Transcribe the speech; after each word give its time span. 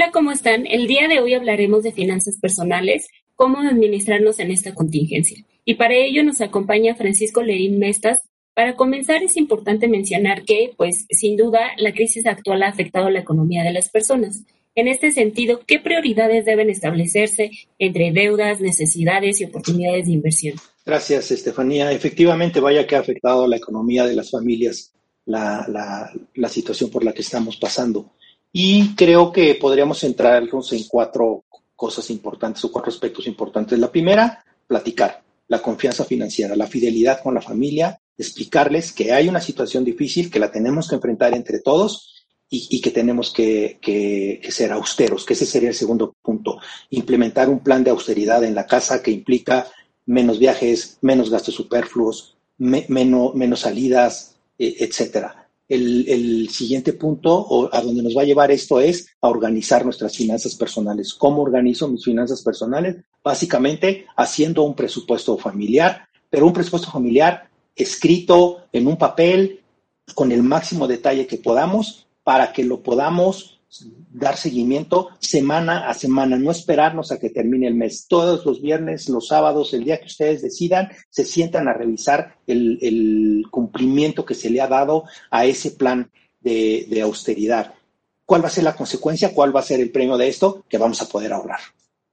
Hola, 0.00 0.12
¿cómo 0.12 0.30
están? 0.30 0.64
El 0.64 0.86
día 0.86 1.08
de 1.08 1.18
hoy 1.18 1.34
hablaremos 1.34 1.82
de 1.82 1.90
finanzas 1.90 2.38
personales, 2.40 3.08
cómo 3.34 3.58
administrarnos 3.58 4.38
en 4.38 4.52
esta 4.52 4.72
contingencia. 4.72 5.44
Y 5.64 5.74
para 5.74 5.96
ello 5.96 6.22
nos 6.22 6.40
acompaña 6.40 6.94
Francisco 6.94 7.42
Lerín 7.42 7.80
Mestas. 7.80 8.16
Para 8.54 8.76
comenzar 8.76 9.24
es 9.24 9.36
importante 9.36 9.88
mencionar 9.88 10.44
que, 10.44 10.70
pues, 10.76 11.04
sin 11.10 11.36
duda, 11.36 11.72
la 11.78 11.92
crisis 11.92 12.26
actual 12.26 12.62
ha 12.62 12.68
afectado 12.68 13.10
la 13.10 13.18
economía 13.18 13.64
de 13.64 13.72
las 13.72 13.90
personas. 13.90 14.44
En 14.76 14.86
este 14.86 15.10
sentido, 15.10 15.62
¿qué 15.66 15.80
prioridades 15.80 16.44
deben 16.44 16.70
establecerse 16.70 17.50
entre 17.80 18.12
deudas, 18.12 18.60
necesidades 18.60 19.40
y 19.40 19.46
oportunidades 19.46 20.06
de 20.06 20.12
inversión? 20.12 20.54
Gracias, 20.86 21.32
Estefanía. 21.32 21.90
Efectivamente, 21.90 22.60
vaya 22.60 22.86
que 22.86 22.94
ha 22.94 23.00
afectado 23.00 23.46
a 23.46 23.48
la 23.48 23.56
economía 23.56 24.06
de 24.06 24.14
las 24.14 24.30
familias 24.30 24.94
la, 25.24 25.66
la, 25.68 26.12
la 26.34 26.48
situación 26.48 26.88
por 26.88 27.02
la 27.02 27.12
que 27.12 27.22
estamos 27.22 27.56
pasando. 27.56 28.12
Y 28.52 28.94
creo 28.94 29.32
que 29.32 29.54
podríamos 29.54 30.00
centrarnos 30.00 30.72
en 30.72 30.84
cuatro 30.88 31.44
cosas 31.76 32.10
importantes 32.10 32.64
o 32.64 32.72
cuatro 32.72 32.90
aspectos 32.90 33.26
importantes. 33.26 33.78
La 33.78 33.92
primera, 33.92 34.44
platicar, 34.66 35.22
la 35.48 35.62
confianza 35.62 36.04
financiera, 36.04 36.56
la 36.56 36.66
fidelidad 36.66 37.22
con 37.22 37.34
la 37.34 37.40
familia, 37.40 38.00
explicarles 38.16 38.92
que 38.92 39.12
hay 39.12 39.28
una 39.28 39.40
situación 39.40 39.84
difícil, 39.84 40.30
que 40.30 40.40
la 40.40 40.50
tenemos 40.50 40.88
que 40.88 40.96
enfrentar 40.96 41.34
entre 41.34 41.60
todos 41.60 42.26
y, 42.50 42.80
que 42.80 42.90
tenemos 42.90 43.32
que, 43.32 43.78
ser 44.50 44.72
austeros, 44.72 45.24
que 45.24 45.34
ese 45.34 45.46
sería 45.46 45.68
el 45.68 45.74
segundo 45.74 46.14
punto. 46.22 46.58
Implementar 46.90 47.48
un 47.48 47.60
plan 47.60 47.84
de 47.84 47.90
austeridad 47.90 48.42
en 48.42 48.54
la 48.54 48.66
casa 48.66 49.02
que 49.02 49.10
implica 49.10 49.66
menos 50.06 50.38
viajes, 50.38 50.98
menos 51.02 51.30
gastos 51.30 51.54
superfluos, 51.54 52.36
menos, 52.56 53.34
menos 53.34 53.60
salidas, 53.60 54.36
e, 54.58 54.76
etcétera 54.80 55.47
el, 55.68 56.48
siguiente 56.50 56.92
punto 56.94 57.34
o 57.34 57.68
a 57.72 57.80
donde 57.80 58.02
nos 58.02 58.16
va 58.16 58.22
a 58.22 58.26
llevar 58.26 58.50
esto 58.50 58.80
es 58.80 59.08
a 59.20 59.28
organizar 59.28 59.84
nuestras 59.84 60.16
finanzas 60.16 60.54
personales. 60.54 61.14
¿Cómo 61.14 61.42
organizo 61.42 61.88
mis 61.88 62.04
finanzas 62.04 62.42
personales? 62.42 62.96
Básicamente 63.22 64.06
haciendo 64.16 64.62
un 64.62 64.74
presupuesto 64.74 65.36
familiar, 65.36 66.08
pero 66.30 66.46
un 66.46 66.52
presupuesto 66.52 66.90
familiar 66.90 67.48
escrito 67.76 68.64
en 68.72 68.86
un 68.86 68.96
papel 68.96 69.60
con 70.14 70.32
el 70.32 70.42
máximo 70.42 70.86
detalle 70.86 71.26
que 71.26 71.36
podamos 71.36 72.06
para 72.24 72.52
que 72.52 72.64
lo 72.64 72.82
podamos 72.82 73.57
dar 74.10 74.36
seguimiento 74.36 75.10
semana 75.18 75.88
a 75.88 75.94
semana, 75.94 76.38
no 76.38 76.50
esperarnos 76.50 77.12
a 77.12 77.18
que 77.18 77.30
termine 77.30 77.66
el 77.66 77.74
mes. 77.74 78.06
Todos 78.08 78.44
los 78.46 78.62
viernes, 78.62 79.08
los 79.08 79.28
sábados, 79.28 79.74
el 79.74 79.84
día 79.84 80.00
que 80.00 80.06
ustedes 80.06 80.42
decidan, 80.42 80.90
se 81.10 81.24
sientan 81.24 81.68
a 81.68 81.74
revisar 81.74 82.36
el, 82.46 83.44
cumplimiento 83.50 84.24
que 84.24 84.34
se 84.34 84.50
le 84.50 84.60
ha 84.60 84.66
dado 84.66 85.04
a 85.30 85.44
ese 85.44 85.72
plan 85.72 86.10
de, 86.40 87.00
austeridad. 87.02 87.74
¿Cuál 88.24 88.42
va 88.42 88.48
a 88.48 88.52
ser 88.52 88.64
la 88.64 88.76
consecuencia? 88.76 89.32
¿Cuál 89.34 89.54
va 89.54 89.60
a 89.60 89.64
ser 89.64 89.80
el 89.80 89.90
premio 89.90 90.16
de 90.16 90.28
esto? 90.28 90.64
Que 90.68 90.78
vamos 90.78 91.00
a 91.02 91.08
poder 91.08 91.32
ahorrar. 91.32 91.60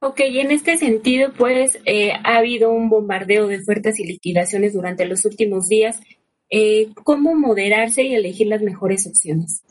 Ok, 0.00 0.20
y 0.28 0.40
en 0.40 0.50
este 0.50 0.76
sentido, 0.76 1.32
pues 1.36 1.78
eh, 1.84 2.12
ha 2.12 2.36
habido 2.36 2.70
un 2.70 2.88
bombardeo 2.88 3.46
de 3.46 3.58
ofertas 3.58 3.98
y 3.98 4.04
liquidaciones 4.04 4.74
durante 4.74 5.06
los 5.06 5.24
últimos 5.24 5.68
días. 5.68 6.00
Eh, 6.50 6.90
¿Cómo 7.02 7.34
moderarse 7.34 8.02
y 8.04 8.14
elegir 8.14 8.46
las 8.46 8.62
mejores 8.62 9.06
opciones? 9.06 9.62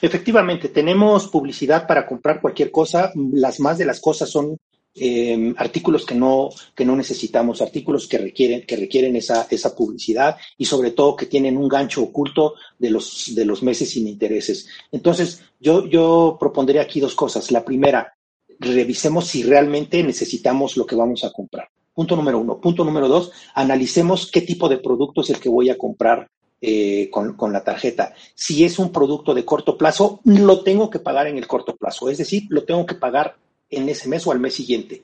Efectivamente, 0.00 0.68
tenemos 0.68 1.28
publicidad 1.28 1.86
para 1.86 2.06
comprar 2.06 2.40
cualquier 2.40 2.70
cosa. 2.70 3.12
Las 3.32 3.60
más 3.60 3.78
de 3.78 3.84
las 3.84 4.00
cosas 4.00 4.30
son 4.30 4.58
eh, 4.94 5.54
artículos 5.56 6.04
que 6.04 6.14
no, 6.14 6.50
que 6.74 6.84
no 6.84 6.94
necesitamos, 6.94 7.62
artículos 7.62 8.06
que 8.06 8.18
requieren, 8.18 8.66
que 8.66 8.76
requieren 8.76 9.16
esa, 9.16 9.46
esa 9.50 9.74
publicidad 9.74 10.36
y 10.58 10.66
sobre 10.66 10.90
todo 10.90 11.16
que 11.16 11.26
tienen 11.26 11.56
un 11.56 11.68
gancho 11.68 12.02
oculto 12.02 12.54
de 12.78 12.90
los, 12.90 13.34
de 13.34 13.44
los 13.44 13.62
meses 13.62 13.90
sin 13.90 14.06
intereses. 14.06 14.68
Entonces, 14.90 15.42
yo, 15.58 15.86
yo 15.86 16.36
propondría 16.38 16.82
aquí 16.82 17.00
dos 17.00 17.14
cosas. 17.14 17.50
La 17.50 17.64
primera, 17.64 18.14
revisemos 18.58 19.26
si 19.26 19.42
realmente 19.42 20.02
necesitamos 20.02 20.76
lo 20.76 20.86
que 20.86 20.96
vamos 20.96 21.24
a 21.24 21.32
comprar. 21.32 21.68
Punto 21.94 22.16
número 22.16 22.38
uno. 22.38 22.60
Punto 22.60 22.84
número 22.84 23.08
dos, 23.08 23.32
analicemos 23.54 24.30
qué 24.30 24.42
tipo 24.42 24.68
de 24.68 24.78
producto 24.78 25.20
es 25.20 25.30
el 25.30 25.40
que 25.40 25.48
voy 25.48 25.70
a 25.70 25.78
comprar 25.78 26.28
eh, 26.64 27.10
con, 27.10 27.52
la 27.52 27.64
tarjeta. 27.64 28.14
Si 28.36 28.64
es 28.64 28.78
un 28.78 28.92
producto 28.92 29.34
de 29.34 29.44
corto 29.44 29.76
plazo, 29.76 30.20
lo 30.24 30.62
tengo 30.62 30.88
que 30.90 31.00
pagar 31.00 31.26
en 31.26 31.36
el 31.36 31.48
corto 31.48 31.74
plazo, 31.74 32.08
es 32.08 32.18
decir, 32.18 32.44
lo 32.50 32.62
tengo 32.62 32.86
que 32.86 32.94
pagar 32.94 33.36
en 33.68 33.88
ese 33.88 34.08
mes 34.08 34.24
o 34.28 34.30
al 34.30 34.38
mes 34.38 34.54
siguiente. 34.54 35.02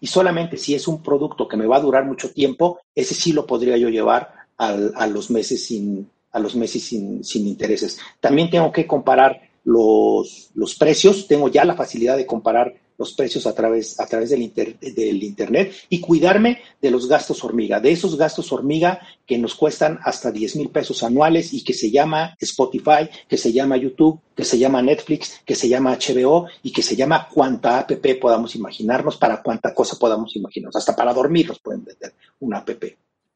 Y 0.00 0.08
solamente 0.08 0.56
si 0.56 0.74
es 0.74 0.88
un 0.88 1.04
producto 1.04 1.46
que 1.46 1.56
me 1.56 1.66
va 1.66 1.76
a 1.76 1.80
durar 1.80 2.04
mucho 2.04 2.32
tiempo, 2.32 2.80
ese 2.96 3.14
sí 3.14 3.32
lo 3.32 3.46
podría 3.46 3.76
yo 3.76 3.88
llevar 3.90 4.32
a 4.58 5.06
los 5.06 5.30
meses 5.30 5.64
sin, 5.64 6.10
a 6.32 6.40
los 6.40 6.56
meses 6.56 6.82
sin, 6.82 7.22
sin 7.22 7.46
intereses. 7.46 7.98
También 8.18 8.50
tengo 8.50 8.72
que 8.72 8.88
comparar 8.88 9.40
los, 9.62 10.50
los 10.54 10.74
precios, 10.74 11.28
tengo 11.28 11.48
ya 11.48 11.64
la 11.64 11.76
facilidad 11.76 12.16
de 12.16 12.26
comparar 12.26 12.74
los 12.98 13.12
precios 13.14 13.46
a 13.46 13.54
través, 13.54 13.98
a 14.00 14.06
través 14.06 14.30
del, 14.30 14.52
del 14.52 15.22
Internet 15.22 15.72
y 15.88 16.00
cuidarme 16.00 16.60
de 16.80 16.90
los 16.90 17.08
gastos 17.08 17.42
hormiga, 17.44 17.80
de 17.80 17.92
esos 17.92 18.16
gastos 18.16 18.52
hormiga 18.52 19.00
que 19.26 19.38
nos 19.38 19.54
cuestan 19.54 19.98
hasta 20.02 20.30
10 20.30 20.56
mil 20.56 20.68
pesos 20.70 21.02
anuales 21.02 21.52
y 21.52 21.64
que 21.64 21.74
se 21.74 21.90
llama 21.90 22.36
Spotify, 22.40 23.08
que 23.28 23.36
se 23.36 23.52
llama 23.52 23.76
YouTube, 23.76 24.20
que 24.34 24.44
se 24.44 24.58
llama 24.58 24.82
Netflix, 24.82 25.40
que 25.44 25.54
se 25.54 25.68
llama 25.68 25.96
HBO 25.96 26.46
y 26.62 26.72
que 26.72 26.82
se 26.82 26.96
llama 26.96 27.28
cuánta 27.32 27.78
app 27.78 27.92
podamos 28.20 28.54
imaginarnos, 28.54 29.16
para 29.16 29.42
cuánta 29.42 29.74
cosa 29.74 29.96
podamos 29.98 30.36
imaginarnos, 30.36 30.76
hasta 30.76 30.94
para 30.94 31.12
dormir 31.12 31.48
nos 31.48 31.58
pueden 31.60 31.84
vender 31.84 32.14
una 32.40 32.58
app. 32.58 32.70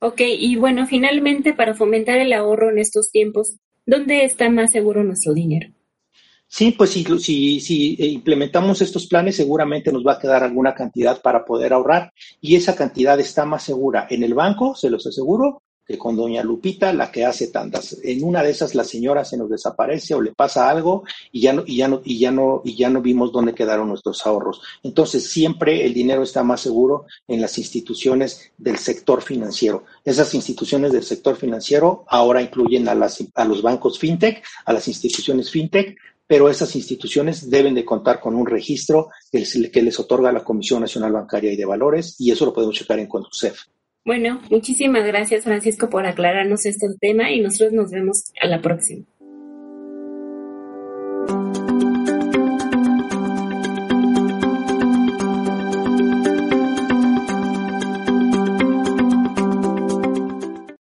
Ok, 0.01 0.21
y 0.21 0.57
bueno, 0.57 0.87
finalmente 0.87 1.53
para 1.53 1.75
fomentar 1.75 2.19
el 2.19 2.33
ahorro 2.33 2.71
en 2.71 2.79
estos 2.79 3.11
tiempos, 3.11 3.57
¿dónde 3.85 4.25
está 4.25 4.49
más 4.49 4.73
seguro 4.73 5.05
nuestro 5.05 5.35
dinero? 5.35 5.71
Sí, 6.53 6.73
pues 6.73 6.91
si, 6.91 7.05
si, 7.61 7.97
implementamos 8.13 8.83
estos 8.83 9.07
planes, 9.07 9.37
seguramente 9.37 9.93
nos 9.93 10.05
va 10.05 10.15
a 10.15 10.19
quedar 10.19 10.43
alguna 10.43 10.75
cantidad 10.75 11.23
para 11.23 11.45
poder 11.45 11.73
ahorrar 11.73 12.13
y 12.41 12.57
esa 12.57 12.75
cantidad 12.75 13.21
está 13.21 13.45
más 13.47 13.63
segura 13.63 14.09
en 14.11 14.25
el 14.25 14.35
banco, 14.35 14.75
se 14.75 14.91
los 14.91 15.07
aseguro, 15.07 15.63
que 15.87 15.97
con 15.97 16.17
doña 16.17 16.43
Lupita, 16.43 16.93
la 16.93 17.13
que 17.13 17.25
hace 17.25 17.49
tantas. 17.49 17.99
En 18.03 18.25
una 18.25 18.43
de 18.43 18.51
esas 18.51 18.75
la 18.75 18.83
señora 18.83 19.25
se 19.25 19.37
nos 19.37 19.49
desaparece 19.49 20.13
o 20.15 20.21
le 20.21 20.33
pasa 20.33 20.69
algo 20.69 21.05
y 21.31 21.43
ya 21.43 21.53
no, 21.53 21.63
y 21.65 21.77
ya 21.77 21.87
no, 21.87 22.03
y 22.05 22.19
ya 22.19 22.33
no, 22.33 22.63
y 22.65 22.77
ya 22.77 22.91
no 22.91 23.01
vimos 23.01 23.31
dónde 23.31 23.55
quedaron 23.55 23.89
nuestros 23.89 24.27
ahorros. 24.27 24.61
Entonces, 24.83 25.31
siempre 25.31 25.87
el 25.87 25.95
dinero 25.95 26.25
está 26.25 26.43
más 26.43 26.61
seguro 26.61 27.07
en 27.29 27.41
las 27.41 27.59
instituciones 27.59 28.51
del 28.59 28.79
sector 28.79 29.23
financiero. 29.23 29.85
Esas 30.05 30.35
instituciones 30.35 30.91
del 30.91 31.05
sector 31.05 31.37
financiero 31.37 32.05
ahora 32.09 32.43
incluyen 32.43 32.89
a, 32.89 32.97
las, 32.97 33.25
a 33.37 33.45
los 33.45 33.63
bancos 33.63 34.01
fintech, 34.01 34.45
a 34.65 34.73
las 34.73 34.89
instituciones 34.89 35.49
fintech, 35.49 35.97
pero 36.31 36.49
esas 36.49 36.77
instituciones 36.77 37.51
deben 37.51 37.75
de 37.75 37.85
contar 37.85 38.21
con 38.21 38.37
un 38.37 38.47
registro 38.47 39.09
que 39.33 39.83
les, 39.83 39.99
otorga 39.99 40.31
la 40.31 40.45
Comisión 40.45 40.81
Nacional 40.81 41.11
Bancaria 41.11 41.53
y 41.53 41.57
de 41.57 41.65
Valores 41.65 42.15
y 42.21 42.31
eso 42.31 42.47
lo 42.47 42.55
podemos 42.55 42.77
checar 42.77 43.01
en 43.01 43.09
Conducef. 43.09 43.63
Bueno, 44.05 44.41
muchísimas 44.49 45.05
gracias 45.05 45.43
Francisco 45.43 45.91
por 45.91 46.07
aclararnos 46.07 46.67
este 46.67 46.87
tema 47.01 47.33
y 47.33 47.41
nosotros 47.41 47.73
nos 47.73 47.91
vemos 47.91 48.31
a 48.41 48.47
la 48.47 48.63
próxima. 48.63 49.05